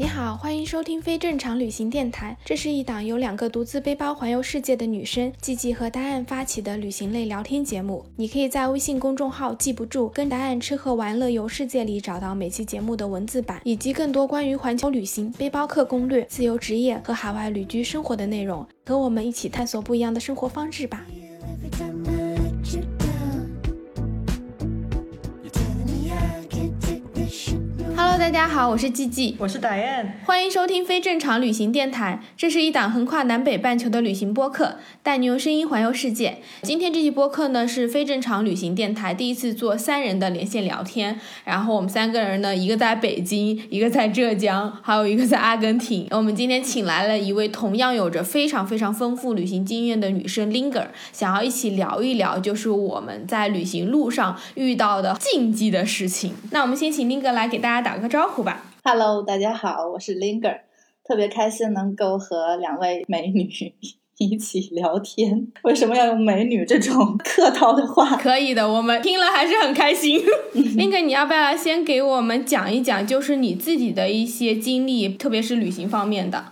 [0.00, 2.34] 你好，欢迎收听非正常旅行电台。
[2.42, 8.02] 这是一档由两个独自背包环游世界的女生季季和答案发起的旅行类聊天节目。
[8.16, 18.66] 你可以在微信公众号“记不住跟答案吃喝玩乐游世界”里找到每期节目的文字版，以及更多关于环球旅行、背包客攻略、自由职业和海外旅居生活的内容。
[18.86, 21.04] 和我们一起探索不一样的生活方式吧。
[28.10, 32.20] Hello，大家好，我是季季，我是达燕，欢迎收听非正常旅行电台。
[32.36, 36.38] 这是一档横跨南北半球的旅行播客，带你用声音环游世界。
[36.62, 46.08] 今天这期播客呢是非正常旅行电台第一次做三人的连线聊天，然后我们三个人呢，一个在北京，一个在浙江，还有一个在阿根廷。
[46.10, 56.34] 我们今天请来了一位同样有着非常非常丰富旅行经验的女生 Linger，想要一起聊一聊，就是我们在旅行路上遇到的禁忌的事情。
[56.50, 57.99] 那我们先请 Linger 来给大家打。
[58.00, 60.60] 打个招呼吧，Hello，大家好，我是 Linger，
[61.04, 63.46] 特别开心能够和两位美女
[64.16, 65.48] 一起聊天。
[65.64, 68.16] 为什么要用美女这种客套的话？
[68.16, 70.18] 可以的，我们听了还是很开心。
[70.54, 76.42] Linger，你要不要先给我们讲一讲，就是你自己的一些经历，特别是旅行方面的？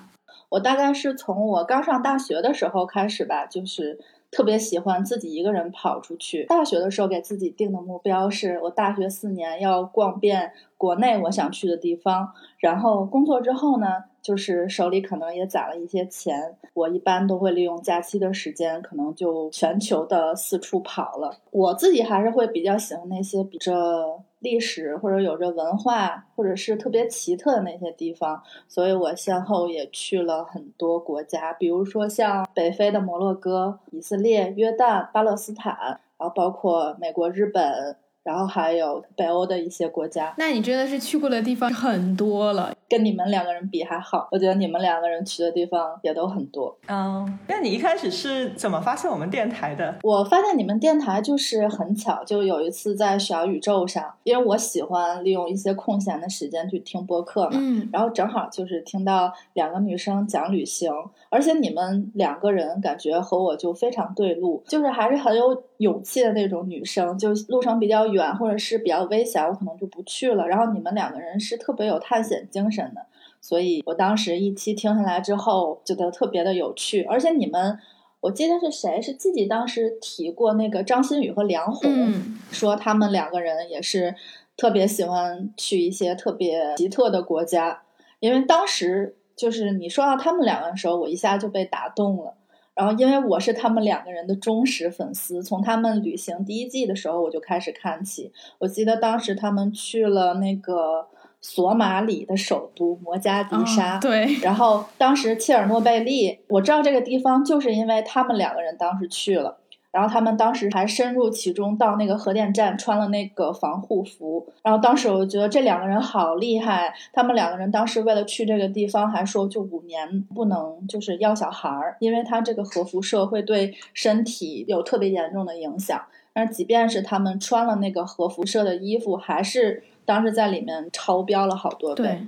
[0.50, 3.98] 我大概是从我刚上大学的时候开始吧，就是。
[4.30, 6.44] 特别喜欢自己一个人跑出去。
[6.44, 12.32] 大学的时候给自己定的目标是我大学四年要逛遍国内我想去的地方。
[12.58, 13.86] 然后工作之后呢，
[14.20, 21.38] 就是手里可能也攒了一些钱，我一般都会利用假期的时间，可能就全球的四处跑了。
[21.50, 24.22] 我自己还是会比较喜欢那些比着。
[24.40, 35.76] 历史或者有着文化，或者是特别奇特的那些地方，所以我先后也去了很多国家，比如说像北非的摩洛哥、以色列、约旦、巴勒斯坦，
[36.16, 37.96] 然后包括美国、日本。
[38.28, 44.28] 然后还有北欧的一些国家，那你真的是去过的地方很多了，跟你们两个人比还好。
[44.30, 46.76] 我觉得你们两个人去的地方也都很多。
[46.88, 49.96] 嗯，那你一开始是怎么发现我们电台的？
[50.02, 60.92] 我发现你们电台就是很巧，就有一次在小宇宙上，因为我喜欢利用一些空闲的时间去听播客嘛，嗯，然后正好就是听到两个女生讲旅行，
[61.30, 68.34] 而且你们两个人感觉和我就非常对路，就是还是很有勇气的那种女生，就路程比较远。
[68.38, 70.46] 或者是比较危险，我可能就不去了。
[70.46, 73.06] 然后你们两个人是特别有探险精神的，
[73.40, 77.02] 所以我当时一期听下来之后，觉得特别的有趣。
[77.02, 77.78] 而且你们，
[78.20, 84.14] 我记得是谁是自己当时提过那个张馨予和梁红，说他们两个人也是
[84.56, 87.82] 特别喜欢去一些特别奇特的国家。
[88.20, 92.34] 因为当时就是你说到他们两个的时候，我一下就被打动了。
[92.74, 98.32] 然后，因为我是他们两个人的忠实粉丝，从他们旅行第一季的时候我就开始看起。
[98.58, 101.06] 我记得当时他们去了那个
[101.40, 104.32] 索马里的首都摩加迪沙，对。
[104.42, 109.58] 然后当时切尔诺贝利，我知道这个地方，就是因为他们两个人当时去了。
[109.90, 114.46] 然后他们当时还深入其中，到那个核电站穿了那个防护服。
[114.62, 116.94] 然后当时我就觉得这两个人好厉害。
[117.10, 126.00] 他们两个人当时为了去这个地方，还说就五年不能就是要小孩儿，因为他这个核辐射会对身体有特别严重的影响。
[126.34, 132.20] 但是即便是他们穿了那个核辐射的衣服，还是当时在里面超标了好多倍。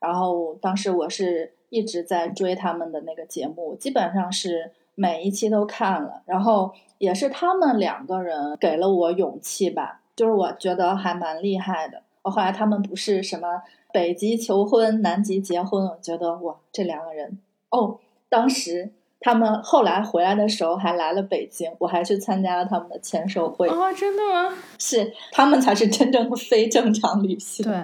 [0.00, 4.72] 然后当时我是一直在追他们的那个节目，基本上是。
[5.00, 12.02] 每一期都看了，然后也是他们两个人给了我勇气吧，就是我觉得还蛮厉害的。
[12.20, 13.62] 我后来他们不是什么
[13.94, 17.38] 北极求婚、南极结婚，我觉得哇，这两个人
[17.70, 18.92] 哦，当时。
[19.20, 23.68] 他们后来回来的时候还来了北京，我还去参加了他们的签售会。
[23.68, 24.54] 哦，真的吗？
[24.78, 27.64] 是，他们才是真正的非正常旅行。
[27.64, 27.74] 对，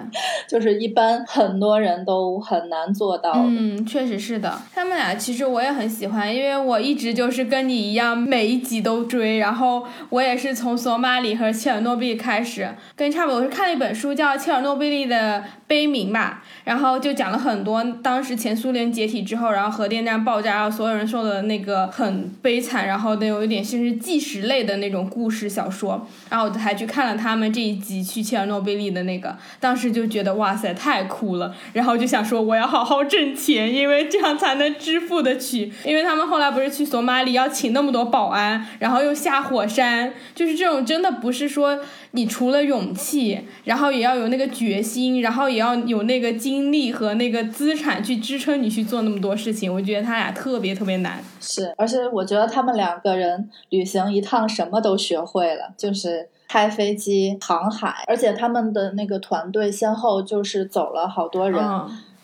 [0.47, 3.33] 就是一般很多人都很难做到。
[3.35, 4.59] 嗯，确实是的。
[4.73, 9.37] 他们俩其实我也很喜欢，因为我一直就是跟你一样，每一集都追。
[9.37, 13.37] 然后我也是从索马里和切尔诺贝利开始，跟差不多。
[13.37, 41.79] 我是看了一本书叫《切尔诺贝利的悲鸣》吧，然后就讲了很多当时前苏联解体之后，然后核电站爆炸，然后所有人受的那个很悲惨，然后那有一点像是纪实类的那种故事小说，然后我还去看了他们这一集去切尔诺贝利的那个，当时就觉得哇塞太酷了，然后就想说我要好好挣钱，因为这样才能支付得起，因为他们后来不是去索马里要请那么多保安，然后又下火山，就是这种真的不是说。
[42.17, 49.71] 你除了勇气，然后也要有那个决心，然后也要有那个精力和那个资产去支撑你去做那么多事情。
[49.71, 51.23] 我觉得他俩特别特别难。
[51.39, 61.63] 是，而且我觉得他们两个人旅行一趟什么都学会了，就是开飞机、航海，而且他们的那个团队先后就是走了好多人。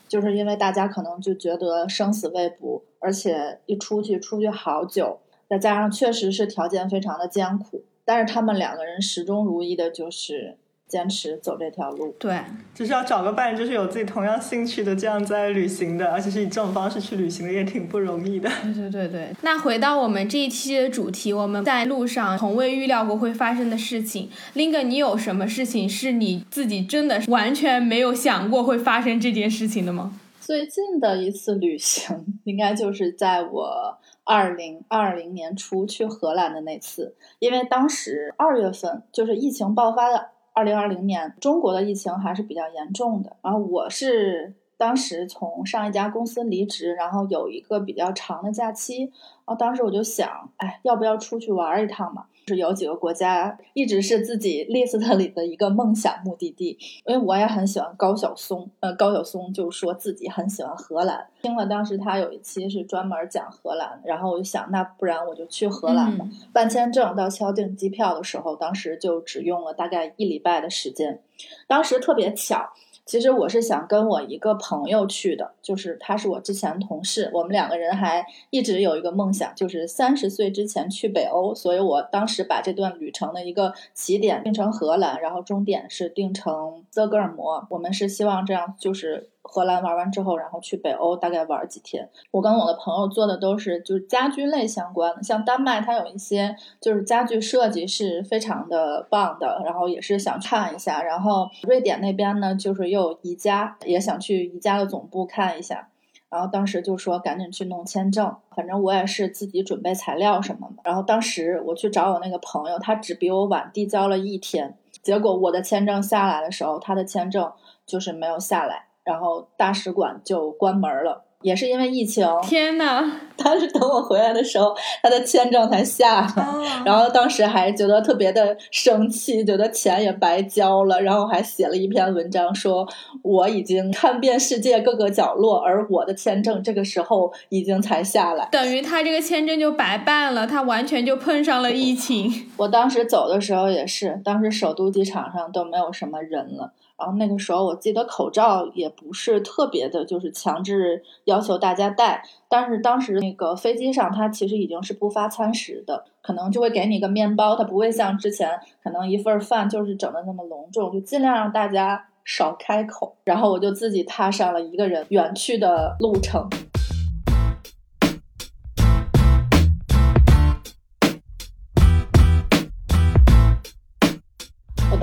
[0.09, 5.19] 就是因为大家可能就觉得生死未卜，而且一出去出去好久，
[5.49, 10.57] 再加上确实是条件非常的艰苦，但是他们两个人始终如一的就是。
[10.85, 12.39] 坚持走这条路，对，
[12.75, 18.47] 就是要找个伴，就是有自己同样兴趣的，这样在旅行的，而且是以这种方式去旅行的，也挺不容易的。
[18.61, 19.35] 对对对对。
[19.41, 24.29] 那回到我们这一期的主题，我们在路上从未预料过会发生的事情。
[24.53, 30.19] 林哥，你有什么事情是你自己真的完全没有想过会发生这件事情的吗？
[30.39, 40.29] 最近的一次旅行，应该就是在我二零二零年初去荷兰的那次，因为当时二月份就是疫情爆发的。
[40.55, 43.35] 二零二零年，中国的疫情还是比较严重的。
[43.41, 49.05] 然后我是当时从上一家公司离职，然后有一个比较长的假期。
[49.05, 49.11] 然
[49.47, 52.27] 后当时我就想，哎，要不要出去玩一趟嘛？
[52.45, 58.69] 是有几个国家一直是自己 list 里的一个梦想目的地，因为我也很喜欢高晓松。
[58.79, 61.27] 呃，高晓松就说自己很喜欢荷兰。
[61.41, 66.25] 听了当时他有一期是专门讲荷兰，然后我就想，那不然我就去荷兰吧。
[66.51, 71.21] 办签证到敲订机票的时候，当时就只用了大概一礼拜的时间。
[71.67, 72.73] 当时特别巧。
[73.05, 89.32] 其实我是想跟我一个朋友去的，就是他是我之前同事，我们两个人还一直有一个梦想，就是三十岁之前去北欧，所以我当时把这段旅程的一个起点定成荷兰，然后终点是定成斯德哥尔摩，我们是希望这样就是。
[89.43, 92.09] 荷兰玩完之后，然后去北欧大概玩几天。
[92.31, 101.03] 我跟我的朋友做的都是就是家居类相关的，像丹麦它有一些就是家具设计是非常的棒的，然后也是想看一下。
[101.03, 105.89] 然后瑞典那边呢，就是又有宜家，也想去宜家的总部看一下。
[106.29, 110.81] 然后当时就说赶紧去弄签证，反正我也是自己准备材料什么的。
[110.83, 117.51] 然后当时我去找我那个朋友，他只比我晚递交了一天，结果我的签证下来的时候，他的签证
[117.85, 118.85] 就是没有下来。
[119.03, 122.27] 然后大使馆就关门了，也是因为疫情。
[122.41, 123.19] 天呐！
[123.35, 126.45] 他是等我回来的时候，他的签证才下来，
[126.85, 132.87] 然后当时还觉得特别的生气，觉得钱也白交了，然后还写了一篇文章，说
[133.23, 142.31] 我已经看遍世界各个角落，而我的签证这个时候已经才下来，等于他这个签证就白办了，他完全就碰上了疫情。
[142.57, 146.71] 我当时走的时候也是，当时首都机场上都没有什么人了。
[146.97, 152.23] 然后那个时候，我记得口罩也不是特别的，就是强制要求大家戴。
[152.47, 163.15] 但是当时那个飞机上，它其实已经是不发餐食的，可能就会给你个面包，它不会像之前可能一份饭就是整的那么隆重，就尽量让大家少开口。
[163.25, 166.47] 然后我就自己踏上了一个人远去的路程。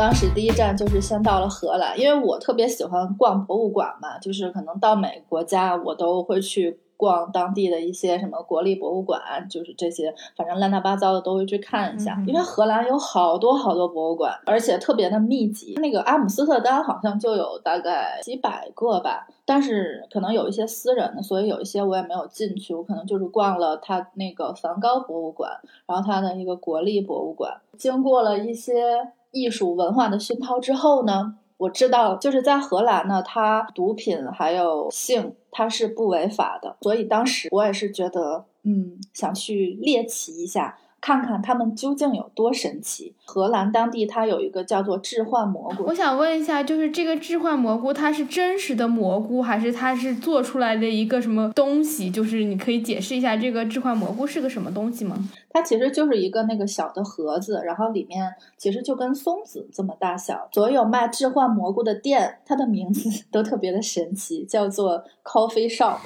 [0.00, 9.20] 当时第一站就是先到了荷兰，因为我特别喜欢逛博物馆嘛，就是可能到每个国家我都会去逛当地的一些什么国立博物馆，
[9.50, 12.18] 就是这些，反正乱七八糟的都会去看一下。
[12.26, 15.74] 因为荷兰有好多好多博物馆，而且特别的密集。
[15.76, 22.74] 那个阿姆斯特丹好像就有大概几百个吧，但是可能有一些私人的，所以有一些我也没有进去。
[22.74, 25.50] 我可能就是逛了他那个梵高博物馆，
[25.86, 29.12] 然后他的一个国立博物馆，经过了一些。
[29.32, 40.78] 艺术文化的熏陶之后呢，我知道就是在荷兰呢，它毒品还有性它是不违法的，所以当时我也是觉得，嗯，想去猎奇一下。
[41.00, 43.14] 看看他们究竟有多神奇。
[43.24, 45.84] 荷兰当地它有一个叫做置换蘑菇。
[45.84, 52.10] 我想问一下，就是这个置换蘑菇，它是真实的蘑菇，还是它是做出来的一个什么东西？
[52.10, 55.16] 就是你可以解释一下这个置换蘑菇是个什么东西吗？
[55.48, 60.48] 它其实就是一个那个小的盒子，然后里面其实就跟松子这么大小。
[60.52, 65.98] 所有卖置换蘑菇的店，它的名字都特别的神奇，叫做 Coffee Shop，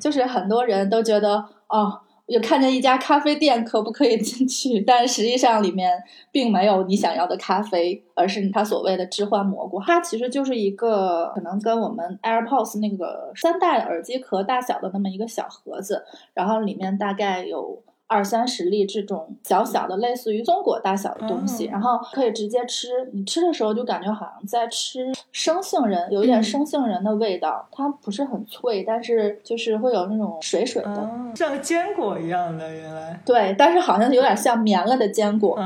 [0.00, 2.00] 就是很多人都觉得哦。
[2.32, 4.80] 就看见一家咖啡店，可不可以进去？
[4.86, 5.90] 但实际上里面
[6.30, 9.80] 并没有你想要的咖啡，而是它所谓的置换蘑菇。
[9.80, 17.82] 它其实就是一个可能跟我们 AirPods 那个三代耳机壳大小的那么一个小盒子，然后里面大概有。
[18.12, 22.88] 二三十粒这种小小的，类似于松果大小的东西，然后可以直接吃。
[23.14, 27.66] 你吃的时候就感觉好像在吃生杏仁，有一点生杏仁的味道。
[27.72, 32.70] 它不是很脆，但是就是会有那种水水的，像坚果一样的。
[32.70, 35.58] 原来对，但是好像有点像绵了的坚果。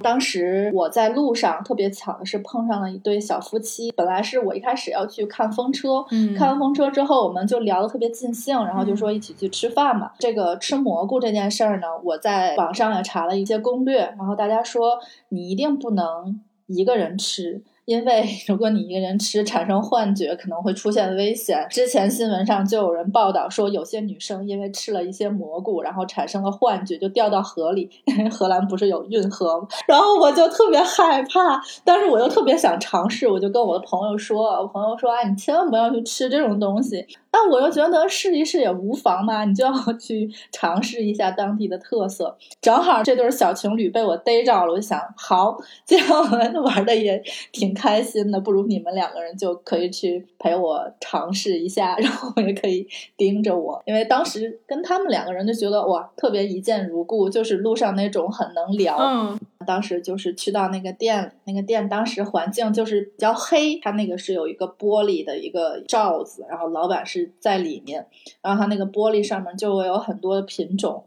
[0.00, 3.90] 当时我在路上，特别巧的是碰上了一对小夫妻。
[3.96, 6.04] 本来是我一开始要去看风车，
[6.38, 10.12] 看完风车之后，我们就聊得特别尽兴，然后就说一起去吃饭嘛。
[10.18, 11.79] 这个吃蘑菇这件事儿。
[12.04, 21.66] 我在网上也查了一些攻略，然后大家说你一定不能一个人吃，因为 如果你一个人吃产生幻觉，可能会出现危险。
[21.68, 27.90] 之前新闻上就有人报道说，有些女生因为吃了一些蘑菇，然后产生了幻觉，就掉到河里。
[28.30, 29.66] 荷兰不是有运河吗？
[29.88, 42.36] 然后我就特别害怕，但是我又特别想尝试，我就跟我的朋友说，我朋友说：“哎，你千万不要去吃这种东西。”但我又觉得试一试也无妨嘛，你就要去尝试一下当地的特色。
[42.60, 45.56] 正好这对小情侣被我逮着了，我就想，好，
[45.86, 47.22] 这样我们玩的也
[47.52, 58.96] 挺开心的，不如你们两个人就可以去陪我尝试一下， 然后也可以盯着我，因为当时跟他们两个人就觉得哇，特别一见如故，就是路上那种很能聊。
[58.98, 59.38] 嗯，
[59.70, 67.20] 当时就是去到那个店，那个店当时环境就是比较黑，它那个是有一个玻璃的一个罩子，然后老板是。
[67.38, 68.06] 在里面，
[68.42, 71.04] 然后它那个玻璃上面就会有很多品种，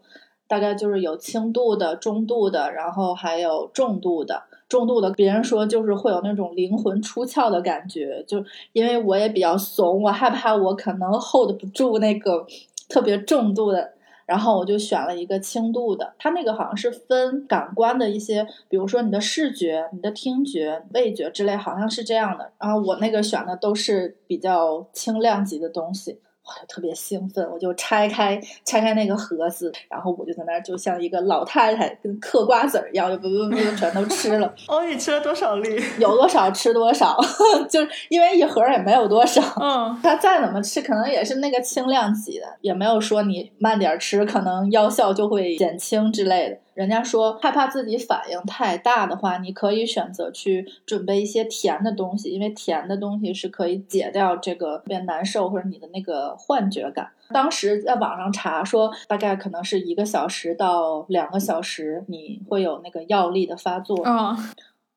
[0.48, 4.44] 大概就是有轻度的、中度的，然后还有重度的。
[4.70, 12.46] 重度的，别人说就是会有那种灵魂出窍的感觉，就因为我也比较怂，我害怕我可能 hold 不住那个
[12.90, 13.93] 特别重度的。
[14.26, 22.52] 然后我就选了一个轻度的，它那个好像是分感官的一些，比如说你的视觉、你的听觉、味觉之类，好像是这样的。
[22.60, 26.20] 然后我那个选的都是比较轻量级的东西。
[26.46, 34.54] 我就特别兴奋，我就拆开拆开那个盒子，然后我就在那儿就像一个老太太跟嗑瓜子儿一样，就不不不全都吃了。
[34.68, 35.82] 哦，你吃了多少粒？
[36.00, 37.18] 有多少吃多少，
[37.70, 39.42] 就是因为一盒也没有多少。
[39.62, 46.58] 嗯，它再怎么吃，可能也是那个轻量级的，也没有说你慢点吃，可能药效就会减轻之类的。
[46.74, 57.12] 人家说害怕自己反应太大的话，你可以选择去准备一些甜的东西，因为甜的东西是可以解掉这个变难受或者你的那个幻觉感。
[57.30, 64.04] 当时在网上查说，大概可能是一个小时到两个小时，你会有那个药力的发作。
[64.04, 64.36] 啊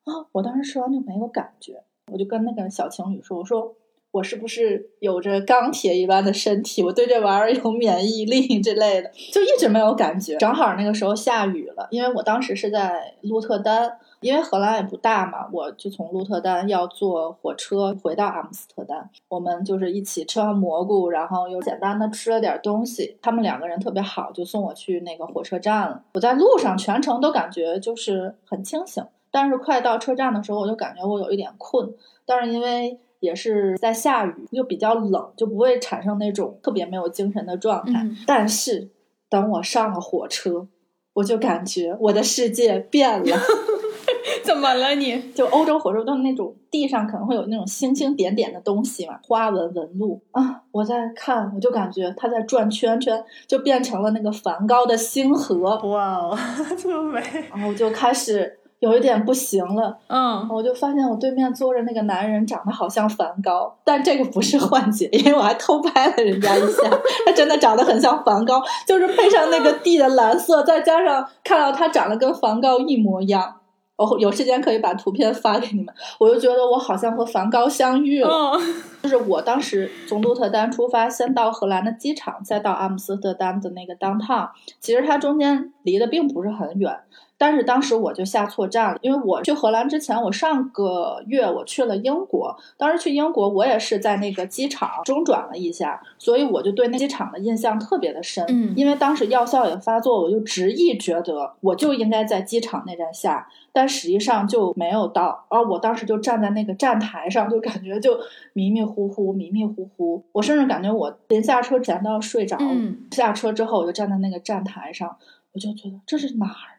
[0.03, 0.11] 啊！
[0.31, 3.75] 我当时吃完就没有感觉，我就跟那个小情侣说：“我说。”
[4.11, 6.81] 我是不是有着钢铁一般的身体？
[6.81, 10.35] 我对这玩意儿有免疫力 之类的，就一直没有感觉。
[10.37, 19.07] 正好那个时候下雨了，因为我当时是在鹿特丹，因为荷兰也不大嘛，我就从鹿特丹要坐火车回到阿姆斯特丹。
[19.27, 23.17] 我们就是一起吃完蘑菇，然后又简单的吃了点东西。
[23.21, 26.01] 他们两个人特别好，就送我去那个火车站了。
[26.15, 31.93] 我在路上全程都感觉就是很清醒，但是快到车站的时候，我就感觉我有一点困，
[32.25, 32.97] 但是因为。
[33.19, 38.07] 也是在下雨，又比较冷，就不会产生那种特别没有精神的状态。
[38.25, 38.89] 但是
[39.29, 40.67] 等我上了火车，
[41.13, 43.37] 我就感觉我的世界变了。
[44.43, 44.95] 怎么了？
[44.95, 50.63] 你就欧洲火车都是那种地上可能会有那种星星点点的东西嘛，花纹纹路啊。
[50.71, 55.77] 我在看，我就感觉它在转圈圈，就变成了那个梵高的星河。
[55.89, 56.37] 哇哦，
[56.77, 57.21] 这么美！
[57.49, 58.59] 然后我就开始。
[58.79, 66.83] 有一点不行了，嗯，我就发现我对面坐着那个男人长得好像梵高，但这个不是幻觉， 因为我还偷拍了人家一下，
[67.25, 73.55] 他真的长得很像梵高，就是配上那个地的蓝色，再加上看到他长得跟梵高一模一样，
[73.97, 78.55] 我有时间可以把图片发给你们，我就觉得我好像和梵高相遇了，
[79.01, 86.95] 就是我当时从鹿特丹出发，先到荷兰的机场，再到阿姆斯特丹的那个 downtown，其实它中间离得并不是很远。
[87.37, 92.57] 但是当时我就下错站了，因为我去荷兰之前，我上个月我去了英国。
[92.77, 98.43] 当时去英国，我也是在那个机场中转了一下，所以我就对那机场的印象特别的深。
[98.47, 105.45] 嗯，因为当时药效也发作，我就执意觉得我就应该在机场那站下，但实际上就没有到。
[105.49, 108.19] 而我当时就站在那个站台上，就感觉就
[108.53, 110.23] 迷迷糊糊、迷迷糊糊。
[110.31, 112.65] 我甚至感觉我临下车前都要睡着了。
[113.11, 115.15] 下车之后，我就站在那个站台上，
[115.53, 116.76] 我就觉得这是哪儿？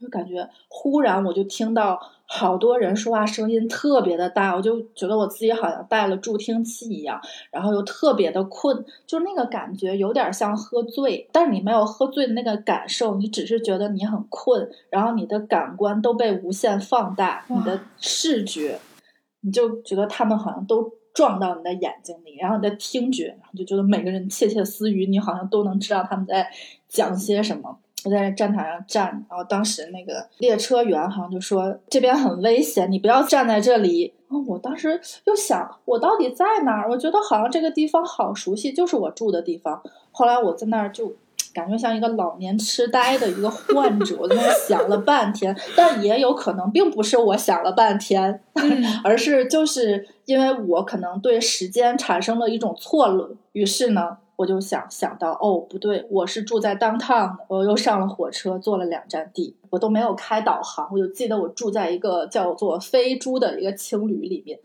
[0.00, 18.78] 就感觉忽然我就听到好多人说话声音特别的大，我就觉得我自己好像带了助听器一样，然后又特别的困，就那个感觉有点像喝醉，但是你没有喝醉的那个感受，你只是觉得你很困，然后你的感官都被无限放大，你的视觉，
[19.40, 26.46] 你就觉得他们好像都撞到你的眼睛里，然后你的听觉，然后就觉得每个人窃窃私语，你好像都能知道他们在
[26.86, 27.78] 讲些什么。
[28.08, 34.14] 我在站台上站，然后当时那个列车员好像就说这边很危险，你不要站在这里。
[34.30, 36.90] 然后我当时又想，我到底在哪儿？
[36.90, 39.82] 我觉得好像这个地方好熟悉，就是我住的地方。
[40.10, 41.14] 后来我在那儿就
[41.54, 48.40] 感觉像一个老年痴呆的一个患者，我在那想了半天，但也有可能并不是我想了半天，
[49.04, 54.18] 而是就是因为我可能对时间产生了一种错乱，于是呢。
[54.38, 64.60] 我就想想到，哦，不对，我是住在 downtown，我又上了火车，坐了两站地，我都没有开导航，我就记得我住在一个叫做飞猪的一个青旅里面。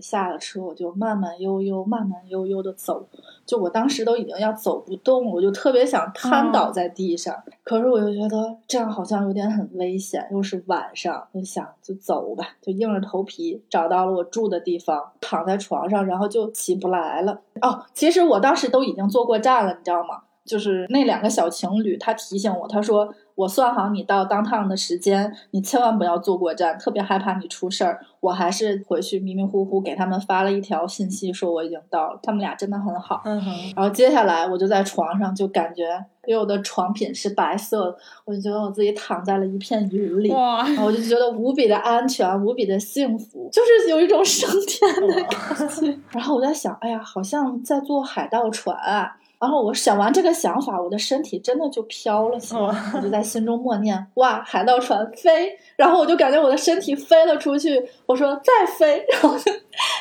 [0.00, 3.08] 下了车，我就慢慢悠悠、慢慢悠悠的走。
[3.46, 7.34] 就我当时都已经要走不动了，我就特别想瘫倒在地上。
[7.64, 17.40] 可是我又觉得这样好像有点很危险，又是晚上，就想就走吧，就硬着头皮找到了我住的地方，躺在床上，然后就起不来了。
[17.62, 20.22] 哦，其实我当时都已经坐过站了，你知道吗？
[20.44, 23.12] 就是那两个小情侣，他提醒我，他说。
[23.36, 28.00] 我算好你到当趟的时间，你千万不要坐过站，特别害怕你出事儿。
[28.20, 32.18] 我还是回去迷迷糊糊给他们发了一条信息，说我已经到了。
[32.22, 33.20] 他们俩真的很好。
[33.24, 33.52] 嗯哼。
[33.76, 40.32] 然后接下来我就在床上，就感觉因为我的床品是白色，我就觉得我自己躺在了一片云里。
[40.32, 40.64] 哇！
[40.82, 45.98] 我就觉得无比的安全，无比的幸福，就是有一种升天的感觉。
[46.10, 49.18] 然后我在想，哎呀，好像在坐海盗船啊。
[49.38, 52.60] 然后我想完这个想法，我的身体真的就飘了起来，
[52.94, 59.36] 我就在心中默念：“哇，海盗船飞！”然后我就感觉我的身体飞了出去，我说：“再飞！” 然后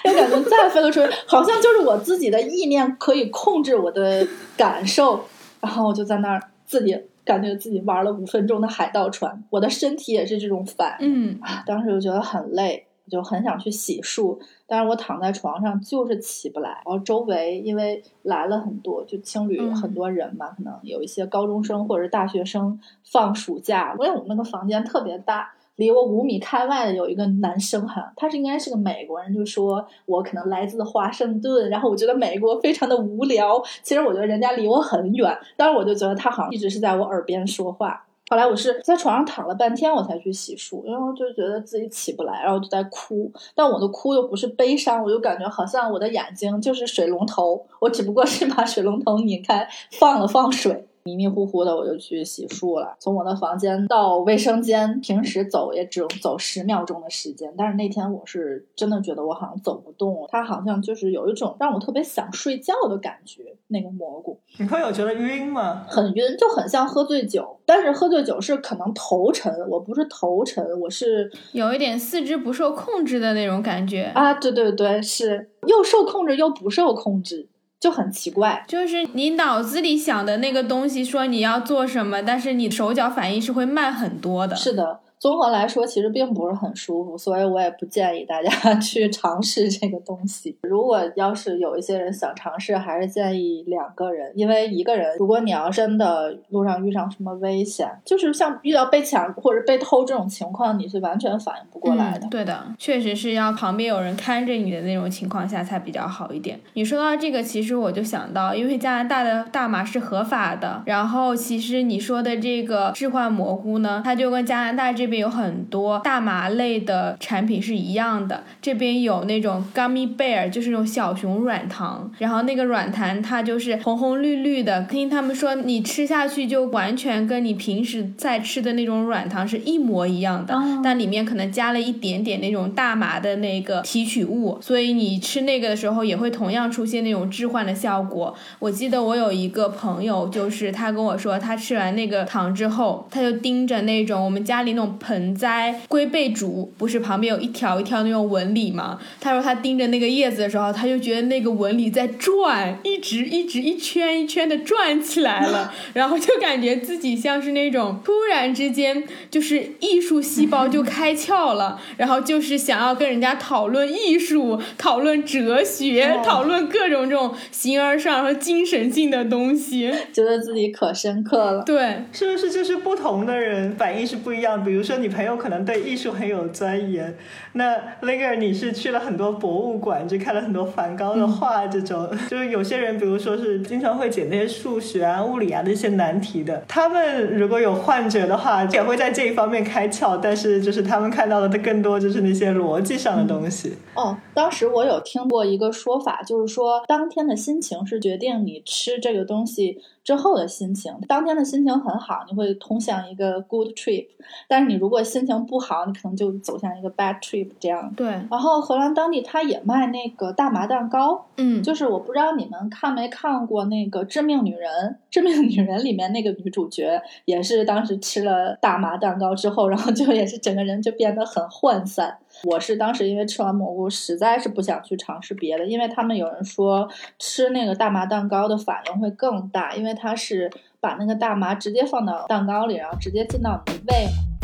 [0.06, 4.25] 又感觉再飞了出去，好像就是我自己的意念可以控制我的
[4.56, 5.25] 感受。
[5.60, 11.38] 然后我就在那儿自己感觉自己玩了五分钟的海盗船，我的身体也是这种反应。
[11.42, 12.85] 啊，当时就觉得很累。
[13.05, 16.69] 我就很想去洗漱，但是我躺在床上就是起不来。
[16.69, 23.93] 然后周围因为来了很多，就青旅很多人嘛，可能有一些高中生或者大学生放暑假。
[23.93, 33.62] 因为我们那个房间特别大，离我五米开外的有一个男生哈，他是应该是个美国人，就说我可能来自华盛顿，然后我觉得美国非常的无聊。
[33.83, 38.05] 其实我觉得人家离我很远，但是我就觉得他好像一直是在我耳边说话。
[38.27, 43.32] 后来我是在床上躺了半天，我才去洗漱，然后就觉得自己起不来，然后就在哭。
[43.53, 49.67] 但我的哭又不是悲伤，我就感觉好像我的眼睛就是水龙头，我只不过是把水龙头拧开，
[50.00, 50.88] 放了放水。
[51.05, 63.56] 迷迷糊糊的我就去洗漱了，从我的房间到卫生间，平时走也只走十秒钟的时间，但是那天我是真的觉得我好像走不动，它好像就是有一种让我特别想睡觉的感觉。
[63.67, 65.86] 那个蘑菇，你会有觉得晕吗？
[65.88, 74.34] 很晕，就很像喝醉酒，但是喝醉酒是可能头沉，我不是头沉，我是有一点四肢不受控制的那种感觉啊！
[74.36, 77.47] 对对对，是又受控制又不受控制。
[77.79, 84.55] 就很奇怪，就是你脑子里想的那个东西，说你要做什么，但是你手脚反应是会慢很多的。
[84.55, 85.01] 是的。
[85.25, 90.55] 综合来说，其实并不是很舒服，所以我也不建议大家 去尝试这个东西。
[90.61, 102.27] 如果要是有一些人想尝试，还是建议两个人，因为一个人，如果你要真的路上遇上什么危险，就是像遇到被抢或者被偷这种情况，你是完全反应不过来的。
[102.29, 106.59] 对的，确实是要旁边有人看着你的那种情况下才比较好一点。
[106.75, 115.14] 你说到这个，其实我就想到，因为加拿大的大麻是合法的，然后其实你说的这个置换蘑菇呢，它就跟加拿大这边。
[115.17, 138.36] 有很多大麻类的产品是一样的，这边有那种 gummy bear，就是那种小熊软糖，然后那个软糖它就是红红绿绿的，听他们说你吃下去就完全跟你平时在吃的那种软糖是一模一样的，但里面可能加了一点点那种大麻的那个提取物，所以你吃那个的时候也会同样出现那种置换的效果。
[138.60, 144.97] 我记得我有一个朋友，就是他跟我说，他吃完那个糖之后，他就盯着那种我们家里那种。
[145.06, 149.00] 盆栽龟背竹不是旁边有一条一条那种纹理吗？
[149.22, 171.63] 他说他盯着那个叶子的时候，他就觉得那个纹理在转，一直一直一圈一圈的转起来了， 然后就感觉自己像是那种突然之间就是艺术细胞就开窍了，然后就是想要跟人家讨论艺术、讨论哲学、讨论各种这种形而上和精神性的东西，觉得自己可深刻了。
[171.63, 174.63] 对，是不是就是不同的人反应是不一样？
[174.63, 174.95] 比如说。
[175.06, 177.15] 你朋友可能对艺术很有钻研，
[177.58, 193.74] 那 Linger 你是去了很多博物馆，就看了很多梵高的画，这种就是有些人，比如说是经常会解那些数学啊、物理啊的一些难题的，他们如果有幻觉的话，也会在这一方面开窍，但是就是他们看到的更多就是那些逻辑上的东西。
[193.94, 200.94] 哦，当时我有听过一个说法，就是说当天的心情是决定你吃这个东西之后的心情。
[201.08, 204.08] 当天的心情很好，你会通向一个 good trip，
[204.50, 207.93] 但是你如果心情不好，你可能就走向一个 bad trip 这样。
[207.95, 214.71] 对，然后荷兰当地他也卖那个大麻蛋糕，嗯，就是我不知道你们看没看过那个《致命女人》，
[215.10, 222.17] 《致命女人》里面那个女主角也是当时吃了大麻蛋糕之后，然后就也是整个人就变得很涣散。
[222.43, 234.35] 我是当时因为吃完蘑菇，实在是不想去尝试别的，因为他们有人说吃那个大麻蛋糕的反应会更大，因为它是把那个大麻直接放到蛋糕里，然后直接进到你的胃嘛。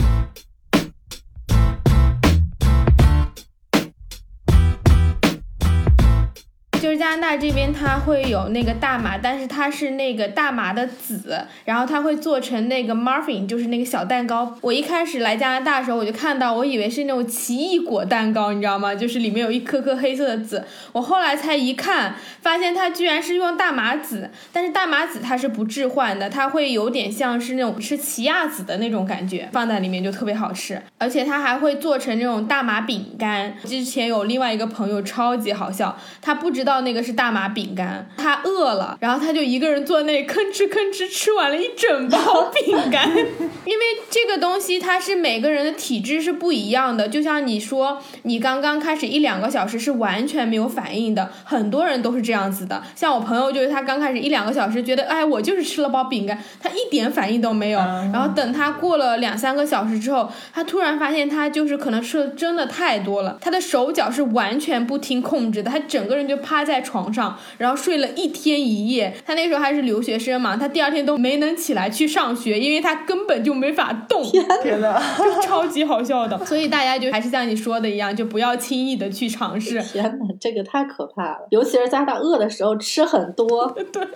[6.92, 14.58] 就是加拿大这边它会有那个大麻，但是它是那个大麻的籽，然后它会做成那个 muffin，就是那个小蛋糕。
[14.60, 18.94] 我一开始来加拿大的时候，我就看到，我以为是那种奇异果蛋糕，你知道吗？
[18.94, 20.66] 就是里面有一颗颗黑色的籽。
[20.92, 30.82] 我后来才一看，发现它居然是用大麻籽，但是大麻籽它是不置换的，它会有点像是那种吃奇亚籽的那种感觉，放在里面就特别好吃。
[30.98, 33.56] 而且它还会做成那种大麻饼干。
[33.64, 36.81] 之前有另外一个朋友超级好笑，他不知道。
[36.82, 43.10] 那个是大麻饼干，他饿了，然后他就一个人坐那吭哧吭哧吃完了一整包饼干。
[43.66, 52.82] 因为这个东西它是每个人的体质是不一样的，就像你说，你刚刚开始一两个小时是完全没有反应的，很多人都是这样子的。
[52.96, 57.80] 像我朋友就是他刚开始一两个小时觉得，哎，我就是吃了包饼干，他一点反应都没有。
[57.80, 66.62] 然后等他过了两三个小时之后，他突然发现他就是可能吃的真的太多了，他的手脚是完全不听控制的，他整个人就趴。
[66.62, 69.12] 在床上，然后睡了一天一夜。
[69.26, 74.24] 他那时候还是留学生嘛，他第二天都没能起来去上学，因为他根本就没法动。
[74.62, 76.46] 天哪，就超级好笑的。
[76.46, 79.82] 所以大家就还是像你说的一样，就不要轻易的去尝试。
[79.82, 83.68] 天哪，这个太可怕了，尤其是在他饿的时候吃很多。
[83.92, 84.08] 对。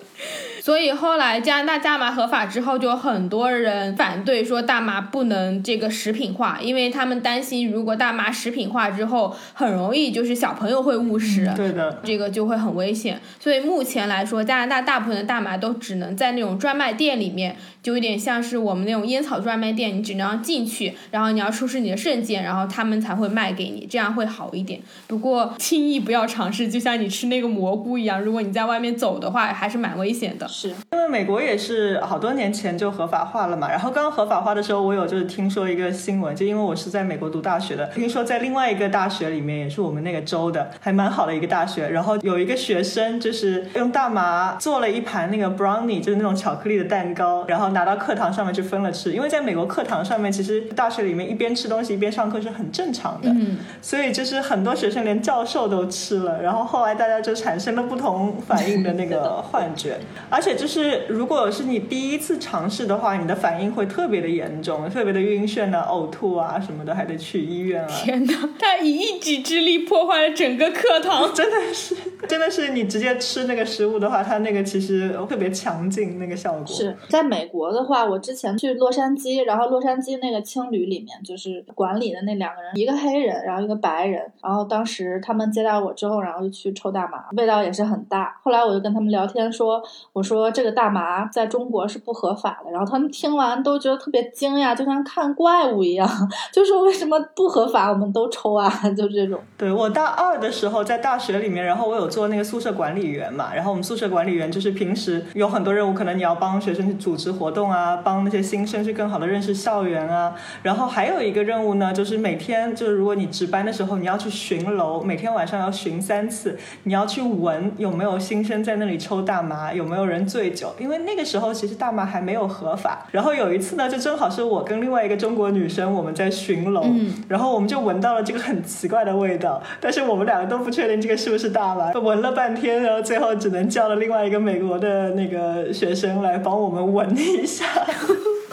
[0.61, 11.51] 所以后来加拿大大麻合法之后，就有很多人反对说大麻不能这个食品化，因为他们担心如果大麻食品化之后，很容易就是小朋友会误食。
[11.57, 12.44] 对的，这个就。
[12.45, 24.79] 会很危险，所以目前来说，加拿大大部分的大麻都只能在那种专卖店里面，就有点像是我们那种烟草专卖店，你只能进去，然后你要出示你的证件，然后他们才会卖给你，这样会好一点。
[25.07, 30.47] 不过轻易不要尝试，就像你吃那个蘑菇一样，如果你在外面走的话，还是蛮危险的。
[30.47, 43.05] 是因为美国也是好多年前就合法化了嘛，然后刚合法化的时候，我有就是听说一个新闻，就因为我是在美国读大学的，听说在另外一个大学里面，也是我们那个州的，还蛮好的一个大学，然后有一个学生。
[43.19, 49.11] 就是用大麻做了一盘那个 brownie，就是那种巧克力的蛋糕，然后拿到课堂上面去分了吃。
[49.13, 59.97] 因为在美国课堂上面，其实大学里面一边吃东西一边上课是很正常的，嗯，所以就是很多学生连教授都吃了，然后后来大家就产生了不同反应的那个幻觉。
[60.29, 67.87] 而且就是如果是你第一次尝试的话，你的反应会特别的严重，特别的晕眩啊、呕吐啊什么的，还得去医院啊。
[67.87, 71.95] 天哪，他以一己之力破坏了整个课堂， 真的是，
[72.27, 73.15] 真的是你直接。
[73.17, 76.65] 吃那个食物的话，它那个其实特别强劲，那个效果。
[76.67, 84.21] 是在美国的话，我之前去洛杉矶，然后洛杉矶那个青旅里面，就是管理的那两个人，一个黑人，然后一个白人。
[84.43, 88.37] 然后当时他们接待我之后，然后就去抽大麻，味道也是很大。
[88.43, 89.81] 后来我就跟他们聊天说，
[90.13, 92.69] 我说这个大麻在中国是不合法的。
[92.71, 96.07] 然后他们听完都觉得特别惊讶，就像看怪物一样，
[96.51, 98.69] 就说为什么不合法我们都抽啊？
[98.95, 99.39] 就这种。
[99.57, 102.85] 对我大二的时候在大学里面，然后我有做那个宿舍管。
[102.85, 110.35] 管理员嘛，然后我们宿舍管理员就是平时有很多任务，可能你要帮学生去组织活动啊，帮那些新生去更好的认识校园啊。
[110.61, 123.07] 然后还有一个任务呢，就是每天就是如果你值班的时候，你要去巡楼，每天晚上要巡三次，你要去闻有没有新生在那里抽大麻，有没有人醉酒，因为那个时候其实大麻还没有合法。
[123.09, 126.85] 然后有一次呢，就正好是我跟另外一个中国女生我们在巡楼，
[127.27, 132.83] 然后我们就闻到了这个很奇怪的味道，但是我们两个都不确定这个是不是大麻，闻了半天。
[132.83, 137.65] 然后最后只能叫了另外一个美国的那个学生来帮我们闻一下，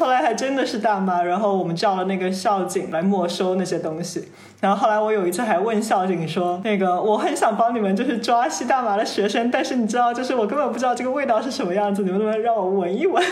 [0.03, 4.25] 后来还真的是大妈，然后我们叫了那个校警来没收那些东西。
[4.59, 13.23] 然后后来我有一次还问校警说：“那个我很想帮你们，就是抓吸大麻的学生，但是你知道，就是我根本不知道这个味道是什么样子，你们能不能让我闻一闻？”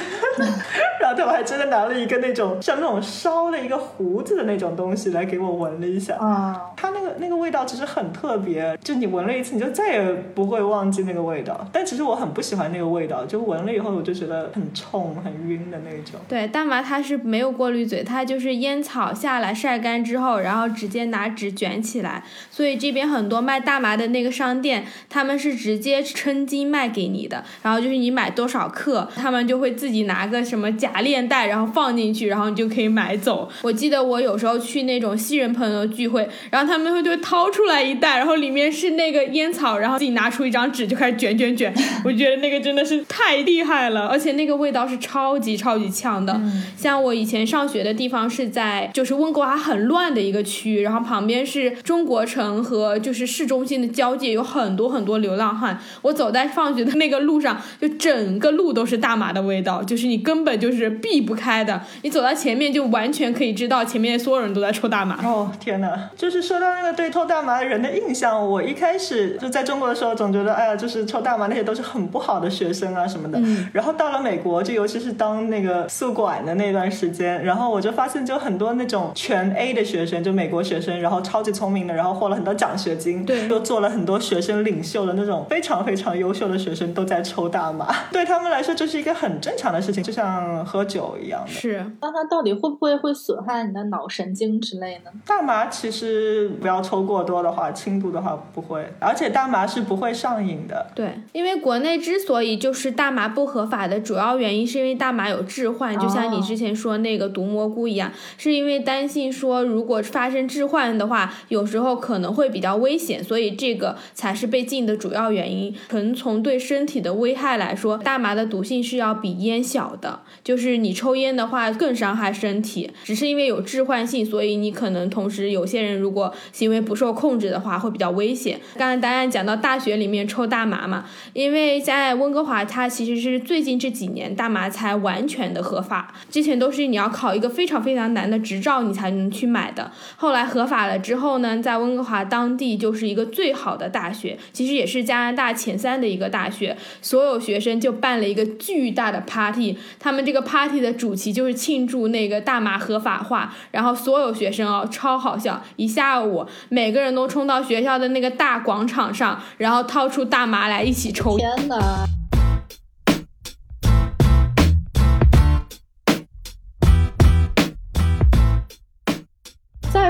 [1.00, 6.16] 然后他们还真的拿了一个那种像那种烧的一个胡子的那种东西来给我闻了一下。
[6.16, 11.66] 啊，它那个那个味道其实很特别，就你闻了一次，你就再也不会忘记那个味道。
[11.72, 16.20] 但其实我很不喜欢那个味道，就闻了以后我就觉得很冲、很晕的那种。
[16.28, 22.22] 对，大麻它是没有过滤嘴，它就是烟草下来晒干之后，然后直接拿纸卷起来。
[22.50, 27.42] 所以这边很多卖大麻的那个商店，他们是直接称斤卖给你的。
[27.62, 33.50] 然后就是你买多少克，他们就会自己拿个什么夹链袋，然后放进去，然后你就可以买走。
[33.62, 41.72] 我记得我有时候去那种西人朋友聚会，然后他们会就掏出来一袋，然后里面是那个烟草，然后自己拿出一张纸就开始卷卷卷。
[42.04, 46.38] 我觉得那个真的是太厉害了，而且那个味道是超级超级呛的。
[46.76, 55.78] 像我以前上学的地方是在就是温哥华很乱的一个区，然后旁边是中国城和就是市中心的交界，有很多很多流浪汉。
[56.02, 61.80] 我走在放学的那个路上，就整个路都是大麻的味道，就是你根本就是避不开的。
[62.02, 65.16] 你走到前面就完全可以知道前面所有人都在抽大麻。
[65.24, 66.10] 哦天哪！
[66.16, 73.40] 就是说到那个对抽大麻的人的印象，我一开始就在中国的时候总觉得，哎呀，就是抽大麻那些都是很不好的学生啊什么的。
[73.72, 91.48] 然后到了美国，就尤其是当那个宿管的那段时间，然后我就发现，就很多那种全 A 的学生，就美国学生，然后超级聪明的，然后获了很多奖学金，对，又做了很多学生领袖的那种非常非常优秀的学生都在抽大麻， 对他们来说这是一个很正常的事情，就像喝酒一样的。
[91.50, 95.10] 是，那它到底会不会会损害你的脑神经之类呢？
[95.26, 100.86] 大麻其实不要抽过多的话，轻度的话不会，而且大麻是不会上瘾的。
[100.94, 115.74] 对，因为国内之所以就是大麻不合法的主要原因，是因为大麻有致幻，就像你之前说那个毒蘑菇一样，是因为担心说如果发生置换的话，有时候可能会比较危险，所以这个才是被禁的主要原因。
[115.88, 128.60] 纯从对身体的危害来说，大麻的毒性是要比烟小的，就是你抽烟的话更伤害身体，只是因为有致幻性，所以你可能同时有些人如果行为不受控制的话会比较危险。
[128.76, 139.90] 刚才答案讲到大学里面抽大麻嘛，因为在温哥华，它其实是最近这几年大麻才完全的合法，之前都是你要考一个非常非常难的执照你才能去买的。
[140.16, 161.38] 后来合法了之后呢，在温哥华当地就是一个最好的大学，其实也是加拿大前三的一个大学，所有学生就办了一个巨大的 party，他们这个 party 的主题就是庆祝那个大麻合法化，然后所有学生哦超好笑，一下午每个人都冲到学校的那个大广场上，然后掏出大麻来一起抽。
[161.38, 161.76] 天哪！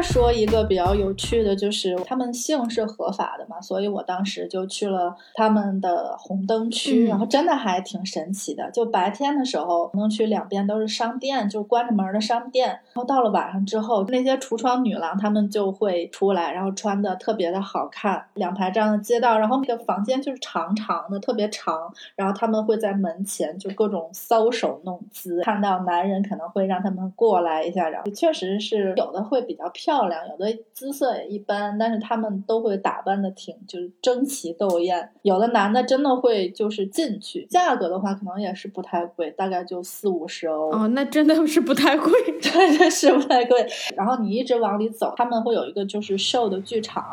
[0.01, 8.71] 再说一个比较有趣的，就是他们性是合法的嘛，所以我当时就去了他们的红灯区，然后真的还挺神奇的。
[8.71, 12.69] 就白天的时候，红灯区两边都是商店，就关着门的商店。
[12.69, 21.93] 然后到了晚上之后，那些橱窗女郎她们就会出来，然后穿的特别的好看，两排这样的街道，然后那个房间就是长长的，特别长。
[22.17, 29.71] 然后他们会在门前就各种搔首弄姿，看到男人可能会让他们过来一下，然后确实是有的会比较。
[29.73, 35.11] 漂亮，有的姿色也一般，但是他们都会打扮的挺就是争奇斗艳。
[35.23, 40.71] 有的男的真的会就是进去，价格的话可能也是不太贵，大概就四五十欧。
[40.71, 43.67] 哦，那真的是不太贵， 真的是不太贵。
[43.97, 47.05] 然后你一直往里走，他们会有一个就是秀的剧场，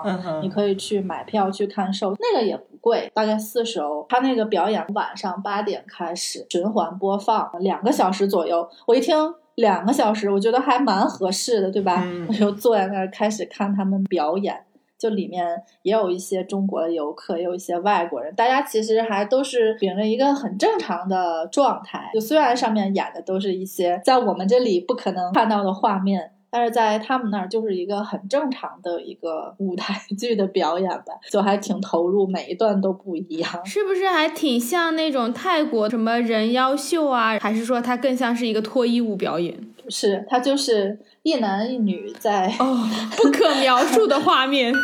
[0.41, 4.05] 你可以去买票去看秀，那个也不贵，大概四十欧。
[4.09, 8.69] 他那个表演晚上八点开始循环播放，两个小时左右。
[8.85, 9.15] 我一听。
[9.57, 12.07] 两个小时，我觉得还蛮合适的，对吧？
[12.27, 14.55] 我就坐在那儿开始看他们表演，
[14.99, 22.11] 就里面也有一些中国的游客，也有一些外国人，大家其实还都是秉着一个很正常的状态。
[22.13, 26.33] 就虽然上面演的都是一些在我们这里不可能看到的画面。
[26.57, 37.37] 但是在他们那儿就是一个很正常的一个舞台剧的表演吧，就还挺投入，每一段都不一样，是不是还挺像那种泰国什么人妖秀啊？
[37.39, 39.55] 还是说它更像是一个脱衣舞表演？
[39.87, 44.73] 是，它就是一男一女在哦，不可描述的画面。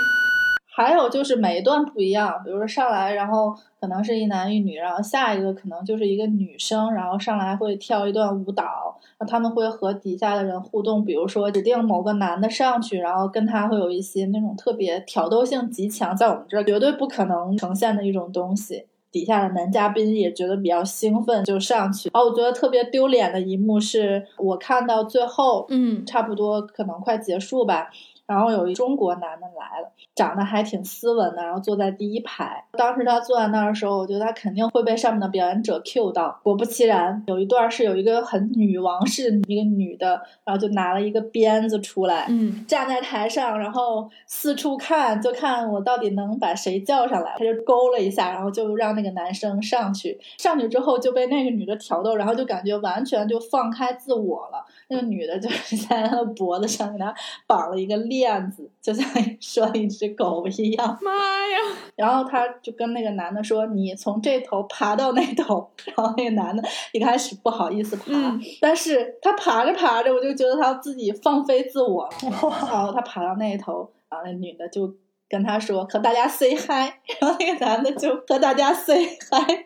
[0.75, 8.63] 还有就是每一段不一样，比如说上来，然后可能是一男一女，然后下一个可能就是一个女生，然后上来会跳一段舞蹈，
[9.01, 18.85] 那他们会和底下的人互动，比如说指定某个男的上去，然后跟他会有一些那种特别挑逗性极强，在我们这儿绝对不可能呈现的一种东西。
[19.11, 22.09] 底下的男嘉宾也觉得比较兴奋，就上去。
[22.13, 27.91] 哦，我觉得特别丢脸的一幕是我看到最后，嗯，差不多可能快结束吧。
[28.25, 32.63] 然后有一中国男的来了，长得还挺斯文的，然后坐在第一排。
[32.77, 36.39] 当时他坐在那儿的时候，我觉得他肯定会被上面的表演者 Q 到。
[36.43, 47.35] 果不其然，有一段是有一个很女王式一个女的，然后就拿了一个鞭子出来，嗯，站在台上，然后四处看，就看我到底能把谁叫上来。
[47.37, 50.19] 他就勾了一下，然后就让那个男生上去。
[50.37, 54.63] 上去之后就被那个女的挑逗，然后就感觉完全就放开自我了。
[54.89, 57.13] 那个女的就是在他的脖子上给他
[57.47, 59.05] 绑了一个链子，就像
[59.39, 60.97] 拴 一只狗一样。
[61.01, 61.57] 妈呀！
[61.95, 65.69] 然后他就跟那个男的说：“你从这头爬到那头。
[65.85, 72.11] ”然后那个男的一开始不好意思爬，嗯但是他爬着爬着，我就觉得他自己放飞自我了。
[72.23, 72.49] 然后
[72.91, 74.93] 他爬到那一头，然后那女的就
[75.29, 79.65] 跟他说：“和大家 say hi。”然后那个男的就和大家 say hi。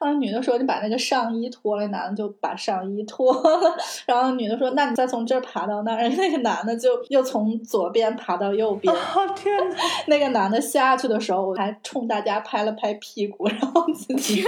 [0.00, 3.74] 然后女的说：“你把那个上衣脱了。”那男的就把上衣脱了。
[4.06, 6.08] 然后女的说：“那你再从这儿爬到那儿。
[6.16, 8.94] ”那个男的就又从左边爬到右边。
[8.94, 9.76] 哦天哪！
[10.08, 14.42] 那个男的下去的时候，我还冲大家拍了拍屁股， 然后自己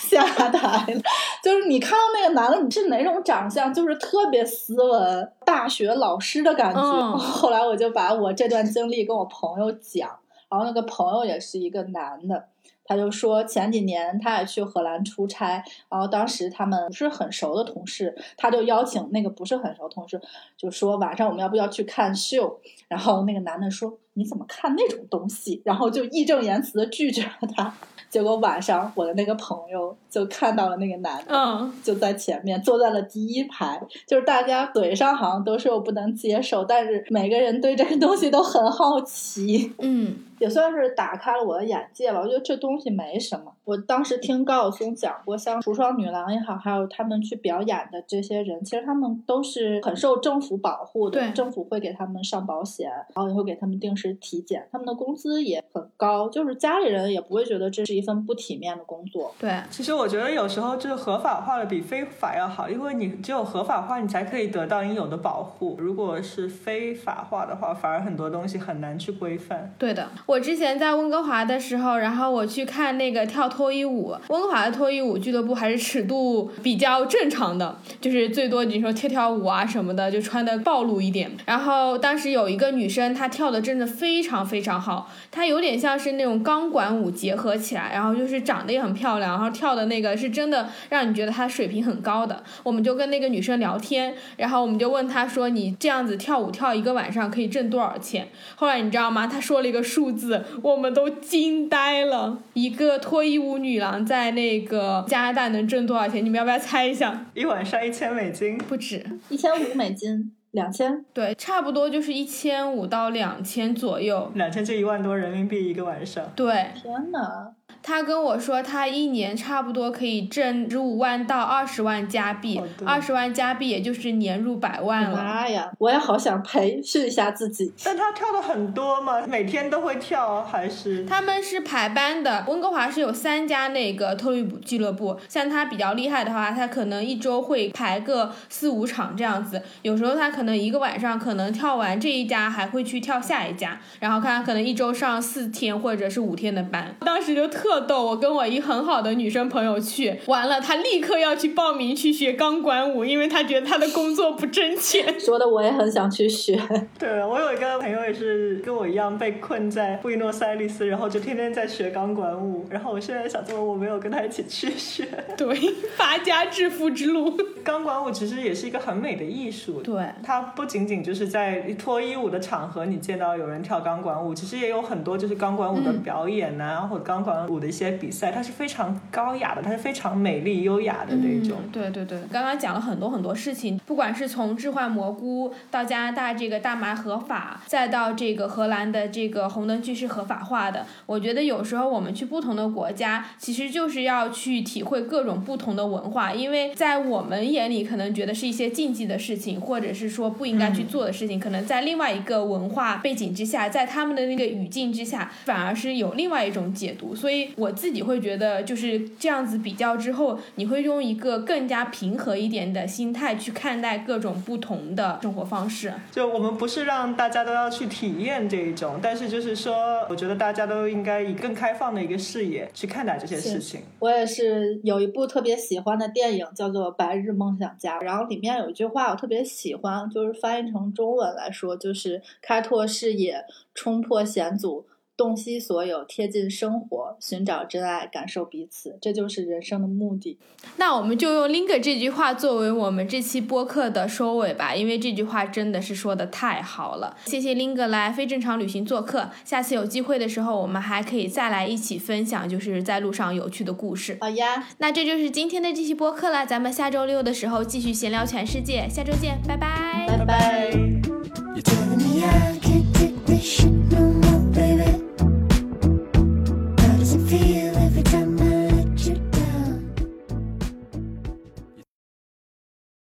[0.00, 1.00] 下台了。
[1.42, 3.72] 就是你看到那个男的，你是哪种长相？
[3.72, 6.80] 就是特别斯文，大学老师的感觉。
[6.80, 10.10] 嗯后来我就把我这段经历跟我朋友讲，
[10.50, 12.44] 然后那个朋友也是一个男的。
[12.84, 20.20] 他就说前几年他也去荷兰出差，然后当时他们不是很熟的同事，他就邀请那个不是很熟同事，
[20.56, 22.60] 就说晚上我们要不要去看秀？
[22.88, 25.62] 然后那个男的说你怎么看那种东西？
[25.64, 27.72] 然后就义正言辞的拒绝了他。
[28.08, 39.72] 结果晚上我的那个朋友就看到了那个男的，嗯，就在前面坐在了第一排，就是大家嘴上好像都说我不能接受，但是每个人对这个东西都很好奇。
[39.78, 42.18] 嗯，也算是打开了我的眼界吧。
[42.18, 43.52] 我觉得这东西没什么。
[43.64, 51.20] 我当时听高晓松讲过，像橱窗女郎也好，还有他们去表演的这些人，其实他们都是很受政府保护的。
[51.20, 59.34] 对政府会给他们上保险，然后也会给他们定时体检，他们的工资也很高，就是家里人也不会觉得这是一份不体面的工作。
[59.38, 65.76] 对，其实我觉得有时候就是合法化的比非法要好，因为你只有合法化，你才可以得到应有的保护。
[65.78, 69.74] 如果是非法化的话，反而很多东西很难去规范。
[69.78, 81.30] 对的，我之前在温哥华的时候，然后我去看那个跳脱衣舞，温哥华的脱衣舞俱乐部还是尺度比较正常的，就是最多你说跳跳舞啊什么的，就穿的暴露一点。
[81.46, 92.42] 然后当时有一个女生，她跳的真的非常非常好，她有点像是那种钢管舞结合起来，然后就是长得也很漂亮，然后跳的那个是真的让你觉得她水平很高的。
[92.62, 99.26] 我们就跟那个女生聊天，然后我们就问她说：“你这样子跳舞跳一个晚上可以挣多少钱？”后来你知道吗？
[99.26, 102.38] 她说了一个数字，我们都惊呆了。
[102.54, 106.24] 一个脱衣舞女郎在那个加拿大能挣多少钱？
[106.24, 107.26] 你们要不要猜一下？
[107.34, 111.04] 一晚上一千美金，不止，一千五美金，两千。
[111.12, 114.30] 对，差不多就是一千五到两千左右。
[114.34, 116.24] 两千就一万多人民币一个晚上。
[116.34, 125.16] 对，天呐，他跟我说，他一年差不多可以挣十五万到二十万加币二十万加币也就是年入百万了。
[125.16, 125.70] 妈呀！
[125.78, 127.72] 我也好想培训一下自己。
[127.84, 146.94] 但他跳的很多嘛，每天都会跳，还是他们是排班的，温哥华是有三家那个脱衣舞俱乐部，像他比较厉害的话，他可能一周会排个四五场这样子，有时候他可能一个晚上可能跳完这一家，还会去跳下一家，然后看他可能一周上四天或者是五天的班。
[147.00, 155.20] 当时就特逗，我跟我一很好的女生朋友去，完了她立刻要去报名去学钢管舞，因为她觉得她的工作不挣钱。
[155.20, 156.58] 说的我也很想去学。
[156.98, 162.64] 对我有一个朋友也是跟我一样被困在布宜诺斯艾利斯，然后就天天在学钢管舞。
[162.70, 165.06] 然后我现在想说，我没有跟他一起去学
[165.36, 165.54] 对，
[165.96, 167.36] 发家致富之路。
[167.62, 169.82] 钢管舞，其实也是一个很美的艺术。
[169.82, 181.58] 对，它不仅仅就是在脱衣舞的场合你见到有人跳钢管舞，其实也有很多就是钢管舞的表演呐、或者钢管舞的一些比赛，它是非常高雅的，它是非常美丽优雅的那种。
[181.64, 181.70] 嗯。
[181.70, 207.14] 对对对，刚刚讲了很多很多事情，不管是从置换蘑菇到加拿大这个大麻合法，再到这个荷兰的这个红灯区是合法化的，我觉得有时候我们去不同的国家，其实就是要去体会各种不同的文化，因为在我们眼里可能觉得是一些禁忌的事情，或者是说不应该去做的事情，可能在另外一个文化背景之下，在他们的那个语境之下，反而是有另外一种解读。
[207.14, 215.92] 所以我自己会觉得，就是这样子比较之后，你会用一个更加平和一点的心态去看待各种不同的生活方式。
[216.10, 223.82] 就我们不是让大家都要去体验这一种，但是就是说，我觉得大家都应该以更开放的一个视野去看待这些事情。
[223.98, 234.86] 我也是有一部特别喜欢的电影，叫做《白日梦想家》，然后里面有一句话我特别喜欢，就是翻译成中文来说，就是开拓视野，冲破险阻。
[235.20, 240.38] 洞悉所有，贴近生活，寻找真爱，感受彼此，这就是人生的目的。
[240.78, 247.14] 那我们就用 Linga 这句话作为我们这期播客的收尾吧，因为这句话真的是说的太好了。
[247.26, 254.16] 谢谢 Linga 来非正常旅行做客，下次有机会的时候，我们还可以再来一起分享，就是在路上有趣的故事。
[254.22, 260.70] 好呀，那这就是今天的这期播客了，咱们下周六的时候继续闲聊全世界，下周见，拜拜，拜拜。